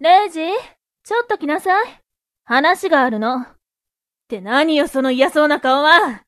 [0.00, 0.40] レイジ、
[1.02, 1.86] ちょっと来なさい。
[2.44, 3.40] 話があるの。
[3.40, 3.46] っ
[4.28, 6.22] て何よ、その嫌そうな顔は。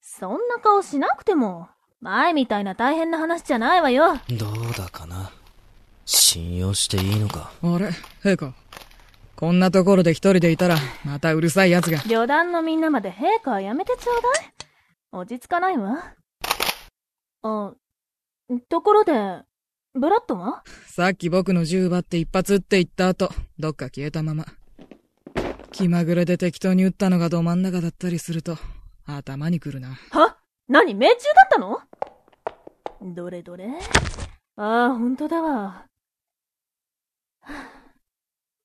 [0.00, 1.68] そんな顔しなくても、
[2.00, 4.16] 前みたいな大変な話じゃないわよ。
[4.30, 5.30] どうだかな。
[6.06, 7.52] 信用していいのか。
[7.62, 7.90] あれ？
[8.24, 8.52] 陛下。
[9.36, 11.98] こんなところで一人でいたら、またうるさい奴が。
[11.98, 14.52] 旅団のみんなまで陛下はやめてちょうだい。
[15.12, 16.14] 落ち着かないわ。
[17.42, 17.74] あ、
[18.68, 19.12] ところで、
[19.94, 20.62] ブラッドは？
[20.86, 24.46] さっき僕の銃奪って一発撃って言った後、どっか消えたまま。
[25.72, 28.58] 気まぐれで適当に撃ったのがど真ん中だったりすると、
[29.06, 29.98] 頭にくるな。
[30.10, 30.36] は？
[30.68, 31.80] 何命中だったの？
[33.14, 33.66] どれどれ？
[34.56, 35.86] ああ、ほんとだわ。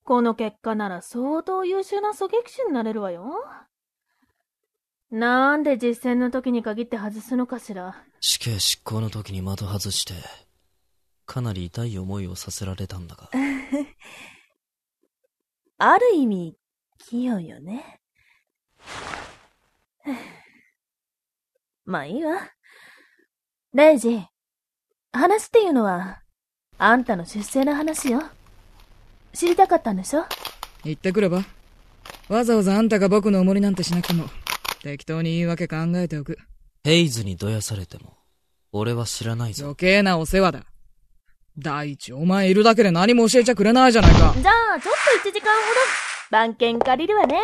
[0.04, 3.46] この結果なら相当優秀な狙撃手になれるわよ。
[5.10, 7.96] なんで実戦の時に限って外すのかしら。
[8.20, 10.14] 死刑執行の時に的外して、
[11.26, 13.30] かなり痛い思いをさせられたんだが。
[15.78, 16.58] ある意味、
[16.98, 18.00] 器用よね。
[21.86, 22.40] まあいいわ。
[23.74, 24.22] レイジ、
[25.12, 26.22] 話っていうのは、
[26.78, 28.22] あんたの出世の話よ。
[29.34, 30.26] 知りたかったんでしょ？
[30.84, 31.44] 言ってくれば
[32.30, 34.26] わざわざあんたが僕のおもりなんてしなくても、
[34.82, 36.38] 適当に言い訳考えておく。
[36.84, 38.18] ヘイズにどやされても、
[38.72, 39.66] 俺は知らないぞ。
[39.66, 40.66] 余計なお世話だ。
[41.58, 44.34] 第一、お前いるだけで何も教えちゃくれないじゃないか。
[44.36, 45.76] じゃあ、ちょっと1時間ほど、
[46.32, 47.38] 番犬借りるわね。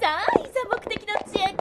[0.00, 1.52] さあ、いざ目的の地へ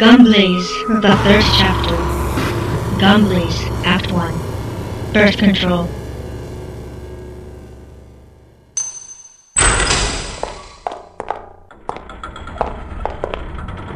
[0.00, 0.66] Gumblaze,
[1.02, 1.94] the third chapter.
[2.98, 4.32] Gumblaze, Act 1.
[5.12, 5.86] Birth Control.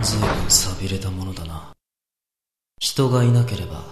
[0.02, 1.72] 随分錆びれたものだな。
[2.78, 3.82] 人がいなければ、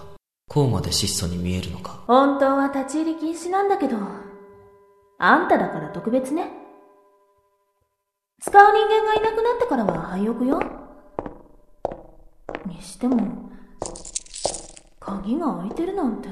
[0.47, 2.03] こうまで質素に見えるのか。
[2.05, 3.97] 本当は立ち入り禁止なんだけど、
[5.17, 6.51] あんただから特別ね。
[8.39, 10.82] 使う人間がいなくなってからは廃屋よ。
[12.75, 13.49] にしても、
[14.99, 16.29] 鍵が開いてるなんて。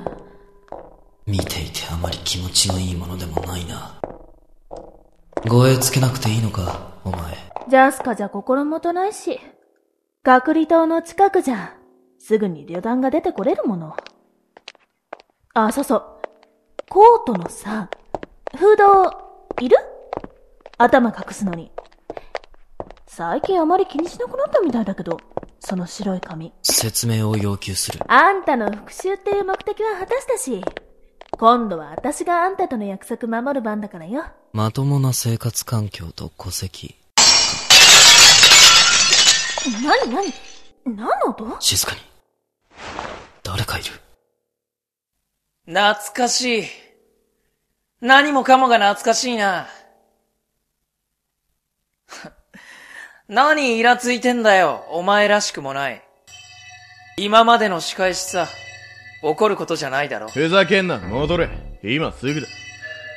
[1.25, 4.01] 見ていてあまり気持ちのいいものでもないな。
[5.47, 7.35] 護衛つけなくていいのか、お前。
[7.69, 9.39] ジャスカじゃ心もとないし、
[10.23, 11.75] 隔離島の近くじゃ、
[12.19, 13.95] すぐに旅団が出てこれるもの。
[15.53, 16.03] あ、そうそう。
[16.89, 17.89] コートのさ、
[18.55, 19.05] フード、
[19.61, 19.77] いる？
[20.77, 21.71] 頭隠すのに。
[23.07, 25.19] 最近あまり気にしなくなったみたいだけど、
[25.63, 26.51] その白い髪。
[26.63, 27.99] 説明を要求する。
[28.07, 30.63] あんたの復讐っていう目的は果たしたし、
[31.31, 34.25] 今度は私があんたとの約束守る番だからよ。
[34.53, 36.95] まともな生活環境と戸籍。
[39.83, 40.33] なになに
[40.83, 41.55] 何の音？
[41.59, 42.01] 静かに。
[43.43, 43.91] 誰かいる。
[45.67, 46.63] 懐かしい。
[48.01, 49.67] 何もかもが懐かしいな。
[53.33, 54.83] 何イラついてんだよ。
[54.89, 56.03] お前らしくもない。
[57.15, 58.49] 今までの仕返しさ。
[59.23, 60.27] 怒ることじゃないだろ。
[60.27, 61.49] ふざけんな、戻れ。
[61.81, 62.47] 今すぐだ。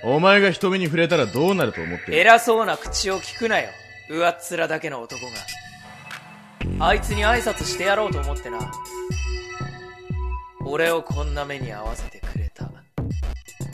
[0.05, 2.17] お前が人目に触れたらどうなると思ってる？
[2.17, 3.71] 偉そうな口を聞くなよ。
[4.09, 5.21] 上っ面だけの男
[6.79, 6.87] が。
[6.87, 8.59] あいつに挨拶してやろうと思ってな。
[10.65, 12.71] 俺をこんな目に合わせてくれた。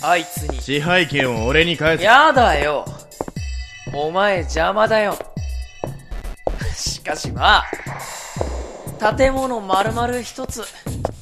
[0.03, 0.59] あいつに。
[0.59, 2.05] 支配権を俺に返せ。
[2.05, 2.87] やだよ。
[3.93, 5.19] お前邪魔だよ。
[7.01, 7.63] しかしま
[9.01, 10.63] あ、建物丸々一つ、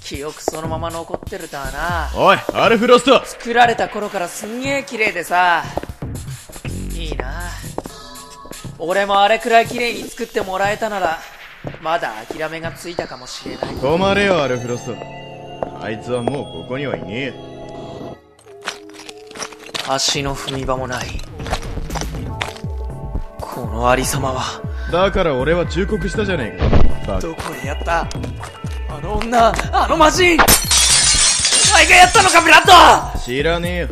[0.03, 2.11] 記憶そのまま残ってるとはな。
[2.17, 5.63] おい、アルフロスト作られた頃からすんげえ綺麗でさ。
[6.93, 7.43] いいな。
[8.81, 11.21] 俺もあれくらい綺麗に作ってもらえたなら、
[11.81, 13.77] まだ諦めがついたかもしれない。
[13.77, 14.97] 止まれよ、アルフロスト。
[15.81, 17.35] あいつはもうここにはいねえよ。
[19.89, 21.07] 足の踏み場もない。
[23.41, 26.59] このありさまは、だから俺は忠告したじゃねえ
[27.07, 27.13] か。
[27.15, 28.09] バどこでやった？
[28.89, 33.89] あの女、あの魔人お前がやったのか、ブラッドカ知らねえよ。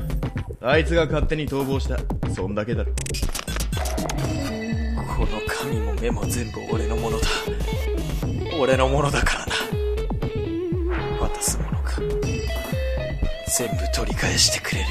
[0.62, 1.98] あいつが勝手に逃亡した。
[2.34, 2.92] そんだけだろ。
[5.16, 7.26] この髪も目も全部俺のものだ。
[8.58, 9.52] 俺のものだからな。
[11.20, 12.00] 渡すものか。
[13.58, 14.86] 全部取り返してくれる。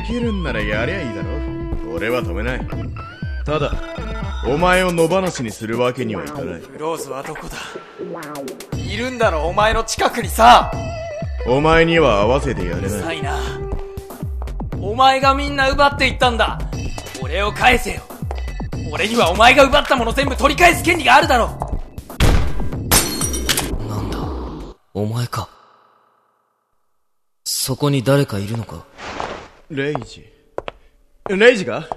[0.00, 1.94] できるんならやりゃいいだろ。
[1.94, 2.60] 俺は止めない。
[3.44, 3.72] ただ、
[4.48, 6.60] お前を野放しにするわけにはいかない。
[6.60, 7.56] ブローズはどこだ？
[8.78, 10.70] いるんだろ、お前の近くにさ
[11.46, 12.90] お前には合わせてやれない。
[12.90, 13.38] さいな。
[14.80, 16.58] お前がみんな奪っていったんだ。
[17.20, 18.02] 俺を返せよ。
[18.92, 21.48] 俺にはお前が奪ったもの全部取り返す権利があるだろ。
[23.88, 24.18] なんだ？
[24.94, 25.48] お前か。
[27.44, 28.84] そこに誰かいるのか？
[29.70, 30.24] レイジ。
[31.28, 31.88] レイジか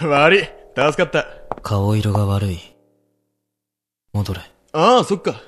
[0.00, 0.44] 悪い。
[0.74, 1.26] 助かった。
[1.62, 2.58] 顔色が悪い。
[4.12, 4.40] 戻れ。
[4.72, 5.40] ああ、そっか。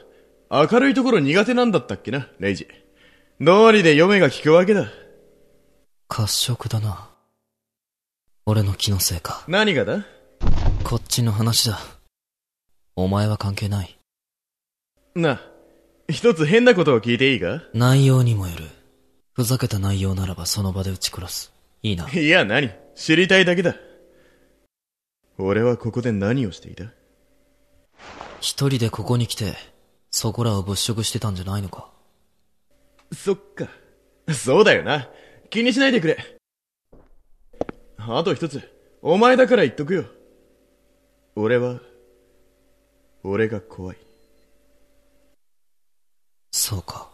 [0.51, 2.67] 明るいところ苦手なんだったっけな、レイジ。
[3.41, 4.91] 道理で嫁が効くわけだ。
[6.09, 7.09] 褐色だな。
[8.47, 9.45] 俺の気のせいか。
[9.47, 10.05] 何がだ？
[10.85, 11.79] こっちの話だ。
[12.97, 13.99] お前は関係ない。
[15.15, 15.41] な、
[16.09, 17.63] 一つ変なことを聞いていいか？
[17.73, 18.65] 内容にもよる。
[19.33, 21.53] ふざけた内容ならばその場で撃ち殺す。
[21.83, 22.11] いいな。
[22.11, 22.71] いや、何？
[22.97, 23.77] 知りたいだけだ。
[25.43, 26.85] 俺はここで何をしていた？
[28.41, 29.55] 一人でここに来て、
[30.11, 31.91] そこらを物色してたんじゃないのか？
[33.13, 33.69] そっか。
[34.33, 35.09] そうだよな。
[35.49, 36.19] 気にしないでくれ。
[37.99, 38.63] あと一つ。
[39.03, 40.05] お前だから言っとくよ。
[41.35, 41.81] 俺は、
[43.23, 43.97] 俺が怖い。
[46.53, 47.11] そうか。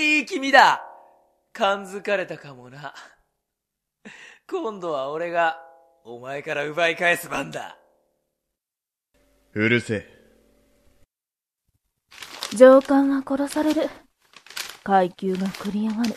[0.00, 0.82] いい君だ
[1.52, 2.94] 感づかれたかもな。
[4.48, 5.58] 今度は俺が、
[6.04, 7.76] お前から奪い返す番だ。
[9.52, 10.20] うるせえ。
[12.56, 13.90] 上官は殺される。
[14.82, 16.14] 階級が繰り上がる。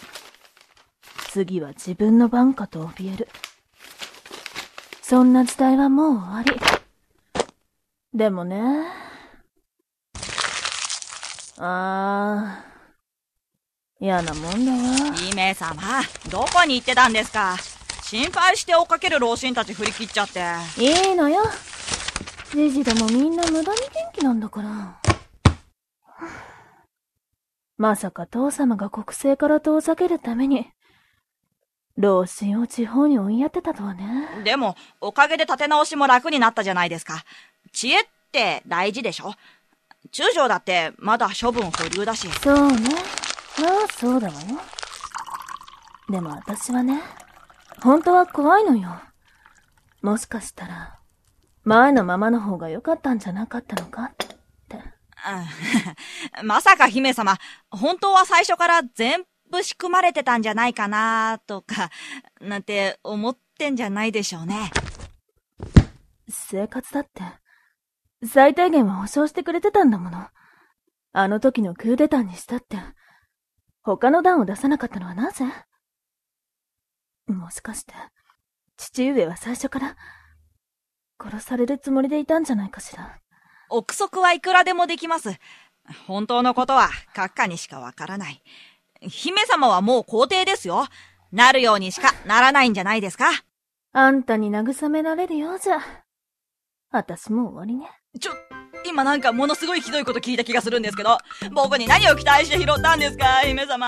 [1.30, 3.27] 次は自分の番かと怯える。
[5.01, 6.51] そんな時代はもう終わり。
[8.13, 8.88] でもね。
[11.57, 12.72] あー。
[14.03, 15.13] 嫌なもんだわ。
[15.15, 15.81] 姫様、
[16.29, 17.55] どこに行ってたんですか？
[18.01, 20.41] 心配して追っかける老人たち振り切っちゃって。
[20.77, 21.42] いいのよ。
[22.51, 23.80] じじどもみんな無駄に元
[24.13, 24.99] 気なんだから。
[27.78, 30.68] まさか父様が国政から遠ざけるために、
[31.95, 34.28] 老人を地方に追いやってたとはね。
[34.44, 37.23] でも、おかげで立て直しも楽になったじゃないですか。
[37.71, 39.33] 知恵って大事でしょ？
[40.11, 42.28] 中将だってまだ処分保留だし。
[42.42, 42.89] そうね。
[43.60, 44.40] まあ、そうだわよ。
[46.10, 47.02] でも私はね、
[47.81, 49.02] 本当は怖いのよ。
[50.02, 51.00] もしかしたら、
[51.64, 54.28] 前のままの方が良かったんじゃなかったのかって。
[56.36, 57.38] うん まさか姫様、
[57.69, 61.90] 本当は最初から全部仕組まれてたんじゃないかなとか、
[62.42, 64.72] なんて思ってんじゃないでしょうね。
[66.28, 67.22] 生活だって、
[68.26, 70.28] 最低限は保証してくれてたんだもの。
[71.14, 72.78] あの時のクーデターにしたって、
[73.83, 75.45] 他の段を出さなかったのはなぜ？
[77.28, 77.94] もしかして、
[78.78, 79.97] 父上は最初から、
[81.21, 83.19] 殺されるつもりでいたんじゃないかしら？
[83.69, 85.31] 憶測はいくらでもできます。
[86.07, 88.42] 本当のことは閣下にしかわからない。
[89.02, 90.85] 姫様はもう皇帝ですよ。
[91.33, 93.25] なるようにしかならないんじゃないですか？
[93.92, 95.80] あんたに慰められるようじゃ。
[96.90, 97.90] 私もう終わりね。
[98.19, 98.31] ちょ、
[98.85, 101.18] 今なんかものすごいひどいこと聞いた気がするんですけど、
[101.54, 103.87] 僕に何を期待して拾ったんですか姫様。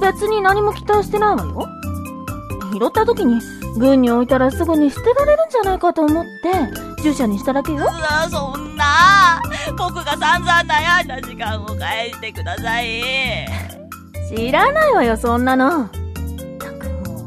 [0.00, 1.68] 別に何も期待してないわよ。
[2.72, 3.40] 拾った時に、
[3.78, 7.78] 軍に置いたらすぐに捨てられるんじゃないかと思って、従者にしただけよ。
[7.78, 9.42] うわ、そんな。
[9.76, 13.46] 僕が散々悩んだ時間を返してください。
[14.34, 15.84] 知らないわよ、そんなの。
[15.84, 15.90] っ
[16.58, 17.26] たくも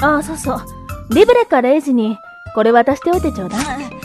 [0.00, 0.62] ああ、そうそう。
[1.10, 2.16] リブレかレイジに、
[2.54, 3.62] これ渡しておいてちょうだい。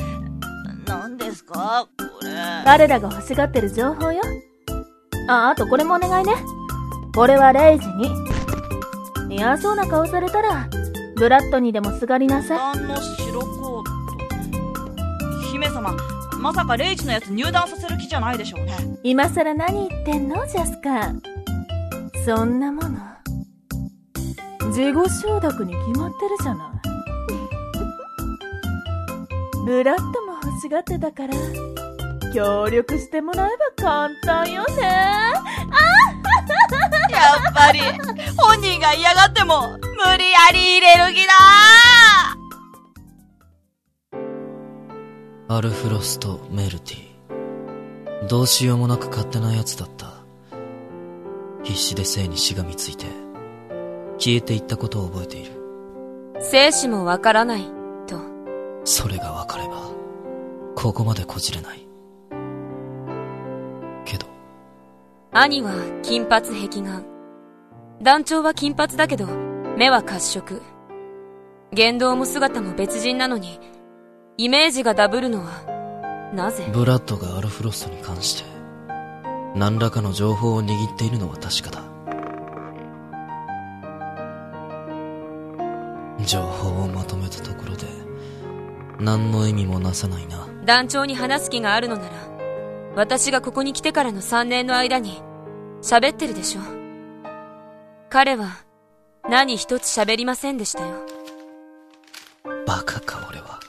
[1.08, 1.88] 何ですか？
[1.98, 2.32] これ。
[2.66, 4.22] 彼らが欲しがってる情報よ。
[5.30, 6.34] あ、あとこれもお願いね。
[7.16, 8.12] これはレイジに。
[9.30, 10.68] 嫌そうな顔されたら、
[11.16, 12.78] ブラッドにでもすがりなさい。
[12.78, 13.92] 団の白コート？
[15.54, 15.96] 姫様、
[16.40, 18.76] まさかレイジのやつ入団させる気じゃないでしょうね。
[19.04, 21.14] 今更何言ってんのジャスカ。
[22.26, 22.98] そんなもの。
[24.74, 26.68] 事後承諾に決まってるじゃない。
[29.66, 30.27] ブラッド
[30.58, 31.34] も欲しがってたから、
[32.34, 34.84] 協力してもらえば簡単よね。
[34.84, 35.34] や
[37.50, 37.80] っぱり、
[38.38, 39.78] 本人が嫌がっても、無
[40.18, 41.34] 理やり入れる気だ
[45.50, 48.28] アルフロスとメルティ。
[48.28, 50.08] どうしようもなく勝手な奴だった。
[51.64, 53.06] 必死で生にしがみついて、
[54.18, 55.52] 消えていったことを覚えている。
[56.40, 57.66] 生死もわからない、
[58.08, 58.20] と。
[58.84, 59.97] それが分かれば、
[60.80, 61.88] ここまでこじれない。
[64.06, 64.28] けど、
[65.32, 67.04] 兄は金髪壁眼。
[68.04, 69.26] 団長は金髪だけど、
[69.76, 70.62] 目は褐色。
[71.74, 73.60] 言動も姿も別人なのに、
[74.38, 76.70] イメージがダブるのは、なぜ？
[76.72, 78.48] ブラッドがアルフロストに関して、
[79.56, 81.82] 何らかの情報を握っているのは確かだ。
[86.24, 87.88] 情報をまとめたところで、
[89.00, 90.48] 何の意味もなさないな。
[90.68, 92.10] 団長に話す気があるのなら、
[92.94, 95.24] 私がここに来てからの3年の間に、
[95.82, 96.62] 喋ってるでしょ。
[98.10, 98.50] 彼は、
[99.30, 101.06] 何一つ喋りませんでしたよ。
[102.66, 103.62] バカか俺は。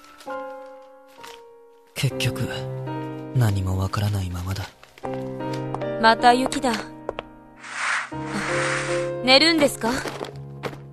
[1.94, 2.40] 結局、
[3.36, 4.64] 何もわからないままだ。
[6.02, 6.72] また雪だ。
[6.72, 6.74] あ
[9.22, 9.90] 寝るんですか？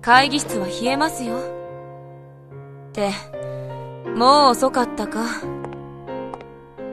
[0.02, 1.36] 会議室は冷えますよ。
[2.90, 3.10] って、
[4.14, 5.24] もう遅かったか。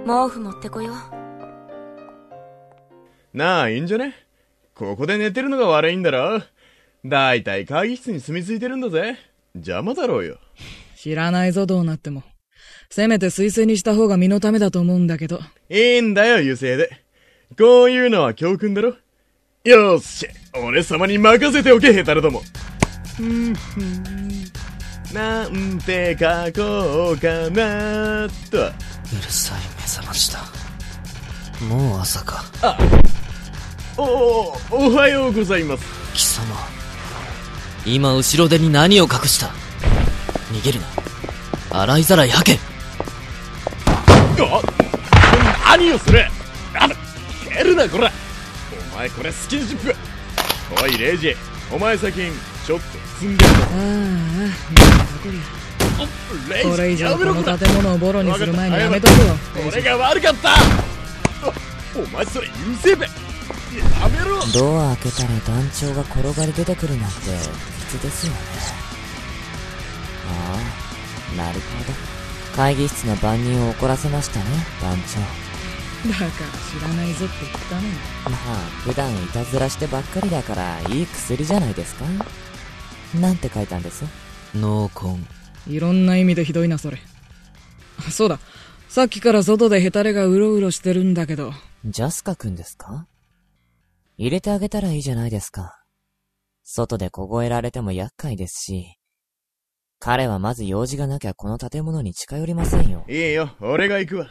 [0.06, 0.96] 毛布持ってこよう。
[3.38, 4.14] なあ、いいんじゃね？
[4.76, 6.42] ここで寝てるのが悪いんだろ
[7.06, 9.18] だいたい会議室に住み着いてるんだぜ。
[9.56, 10.38] 邪魔だろうよ。
[10.98, 12.24] 知らないぞ、どうなっても。
[12.90, 15.40] せめて推薦にした方が身のためだと思うんだけど。
[15.70, 16.90] いいんだよ、優勢で。
[17.58, 18.96] こういうのは教訓だろ
[19.64, 22.42] よーし、俺様に任せておけ、ヘタレども。
[23.20, 24.04] うんふん
[25.14, 28.93] なんて書こうかなと。
[29.14, 30.40] うるさい目覚ましだ。
[31.66, 32.44] もう朝か。
[33.96, 35.86] おお、おはようございます。
[36.14, 36.56] 貴様。
[37.86, 39.52] 今後ろ手に何を隠した？
[40.52, 40.80] 逃げる
[41.72, 41.82] な。
[41.82, 42.60] 洗いざらい吐け
[44.40, 44.62] あ
[45.70, 46.26] 何をする？
[46.76, 46.90] あ
[47.56, 48.12] 蹴るな、こら
[48.94, 49.96] お前これスキンシップ
[50.82, 51.36] おい、レイジ、
[51.72, 52.32] お前最近、
[52.66, 52.86] ちょっと
[53.20, 53.56] 積んでるぞ。
[53.62, 54.54] ああ、なんだ
[55.98, 59.36] これ以上この建物をボロにする前にやめとくよ。
[59.68, 60.54] 俺が悪かったあ
[61.96, 63.12] お前それ優勢べや
[64.10, 67.18] めろドア開けたら団長が転がり出てくるなんて
[67.90, 68.40] 不吉ですよね。
[70.30, 70.58] あ
[71.34, 71.94] あ、なるほど。
[72.56, 74.46] 会議室の番人を怒らせましたね、
[74.82, 75.20] 団長。
[76.10, 77.88] だから知らないぞって言ったのに。
[77.90, 77.98] ま
[78.32, 82.06] あ、普段いたずらしてばっかりだから、いい薬じゃないですか
[83.20, 84.06] なんて書いたんです？
[84.56, 85.26] 濃紺。
[85.68, 87.00] いろんな意味でひどいな、それ。
[88.00, 88.40] あそうだ。
[88.90, 91.52] さっきから外でヘタレがうろうろしてるんだけど。
[91.86, 93.08] ジャスカ君ですか？
[94.18, 95.80] 入れてあげたらいいじゃないですか。
[96.64, 98.98] 外で凍えられても厄介ですし、
[100.00, 103.06] 彼はまず用事がなきゃこの建物に近寄りませんよ。
[103.10, 104.28] いいよ俺が行くわ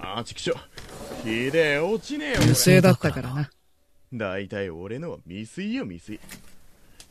[0.00, 0.54] あちくしょ
[1.24, 3.50] ひでえ落ちねえよ不正だったからな。
[4.12, 6.20] だいたい俺のは未遂よ未遂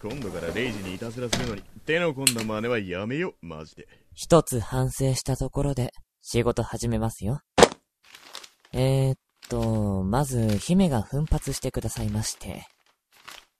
[0.01, 7.41] 今度からレイジにいたずらするのに手の込んだ真似はやめよマジで一つ反省したところで仕事始めますよ。
[8.73, 9.17] えー、っ
[9.49, 12.67] と、まず、姫が奮発してくださいまして。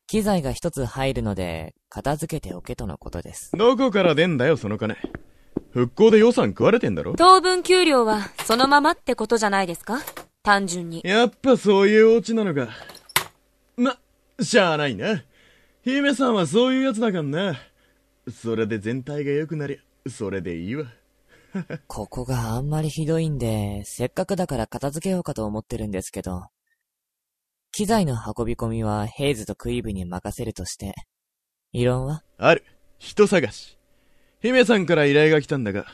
[0.06, 3.52] 機材が一つ入るので、片付けておけとのことです。
[3.58, 4.96] どこから出んだよその金
[5.72, 10.00] 復興で予算食われてんだろ当分給料はそのままってことじゃないですか？
[10.44, 11.02] 単純に。
[11.06, 12.68] やっぱそういうオチなのか
[13.78, 13.98] ま
[14.42, 15.24] しゃあないな
[15.88, 17.56] 姫さんはそういうやつだかんな
[18.30, 20.84] それで全体が良くなりゃそれでいいわ。
[21.88, 26.48] ここがあんまりひどいんで、せっかくだから片付けようかと思ってるんですけど、
[27.72, 30.94] 機材の運び込みはヘイズとクイーブに任せるとして、
[31.72, 32.22] 異論は？
[32.38, 32.66] ある。
[33.00, 33.78] 人探し。
[34.42, 35.86] 姫さんから依頼が来たんだが、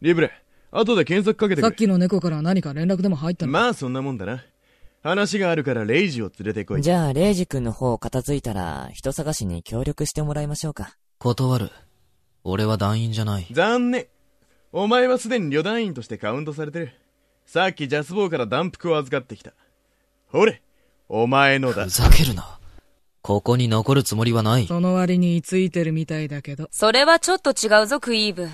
[0.00, 0.32] リブレ、
[0.70, 1.68] 後で検索かけてくれ。
[1.68, 3.52] さっきの猫から何か連絡でも入ったの？
[3.52, 4.42] まあそんなもんだな。
[5.02, 6.82] 話があるからレイジを連れてこい。
[6.82, 10.96] じゃあ、レイジ君の方片付いたら、人探しに協力してもらいましょうか。
[11.18, 11.70] 断る。
[12.44, 13.46] 俺は団員じゃない。
[13.50, 14.06] 残念。
[14.70, 16.92] お前はすでに旅団員としてカウントされてる。
[17.46, 19.52] さっきジャスボーから弾服を預かってきた。
[20.28, 20.62] ほれ、
[21.08, 21.90] お前のだふ。
[21.90, 22.58] ざけるな。
[23.22, 24.66] ここに残るつもりはない。
[24.66, 26.68] その割に居ついてるみたいだけど。
[26.70, 28.48] それはちょっと違うぞ、クイーブ。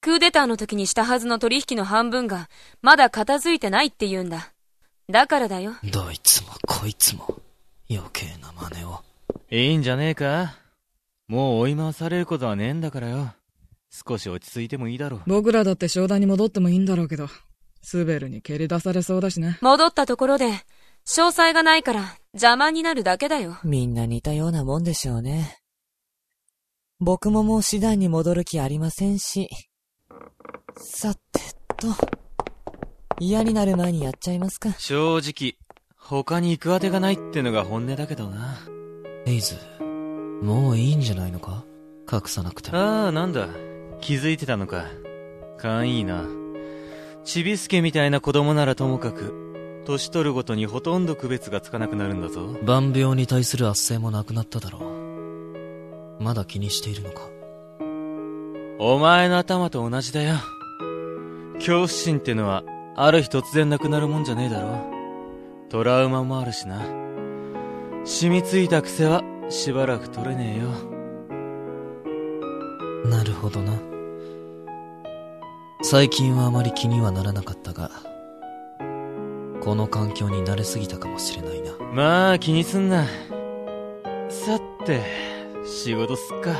[0.00, 2.48] クーデターの時にしたはずの取引の半分が、
[2.80, 4.52] まだ片付いてないって言うんだ。
[5.10, 5.74] だからだよ。
[5.84, 7.40] どいつもこいつも、
[7.90, 9.02] 余計な真似を。
[9.50, 10.56] いいんじゃねえか
[11.28, 13.34] もう追い回されることはねえんだからよ。
[13.90, 15.22] 少し落ち着いてもいいだろう。
[15.26, 17.28] 僕らだって商談に戻ってもいいんだろうけど、
[17.82, 19.58] スベルに蹴り出されそうだしね。
[19.62, 20.50] 戻ったところで、
[21.06, 23.58] 詳細がないから邪魔になるだけだよ。
[23.64, 25.58] みんな似たようなもんでしょうね。
[27.00, 29.48] 僕ももう師団に戻る気ありませんし。
[30.76, 31.20] さて
[31.76, 31.88] と。
[33.22, 34.70] 嫌になる前にやっちゃいますか。
[34.78, 35.56] 正直、
[35.98, 38.56] 他に行く当てがないってのが本音だけどな。
[39.26, 39.56] エイズ、
[40.42, 41.64] もういいんじゃないのか？
[42.10, 42.78] 隠さなくても。
[42.78, 43.48] ああ、なんだ。
[44.00, 44.86] 気づいてたのか。
[45.58, 46.24] 勘いいな。
[47.22, 52.56] ちびすけみたいな子供ならともかく、年取るごとにほとんど区別がつかなくなるんだぞ。
[52.62, 56.22] 万病に対する圧政もなくなっただろう。
[56.22, 57.20] まだ気にしているのか？
[58.78, 60.36] お前の頭と同じだよ。
[61.56, 62.64] 恐怖心ってのは、
[63.02, 64.76] ある日突然なくなるもんじゃねえだろ。
[65.70, 66.82] トラウマもあるしな。
[68.04, 70.68] 染みついた癖は、しばらく取れねえよ。
[73.10, 73.72] なるほどな。
[75.80, 77.90] 最近はあまり気にはならなかったが、
[79.62, 81.72] この環境に慣れすぎたかもしれないな。
[81.94, 83.06] まあ、気にすんな。
[84.28, 85.00] さて、
[85.64, 86.50] 仕事すっか。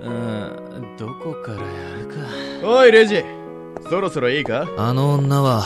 [0.00, 1.64] うん、どこからや
[2.00, 2.14] るか。
[2.66, 3.37] おい、レイジ。
[3.82, 4.68] そろそろいいか？
[4.76, 5.64] あの女は、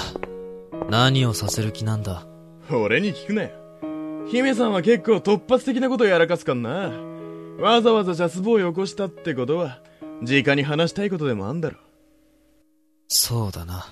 [0.88, 2.26] 何をさせる気なんだ？
[2.70, 3.50] 俺に聞くなよ。
[4.28, 6.92] 姫さんは結構突発的なことやらかすかんな。
[7.58, 9.80] わざわざジャスボーイ起こしたってことは、
[10.22, 11.78] 直に話したいことでもあんだろ。
[13.08, 13.87] そうだな。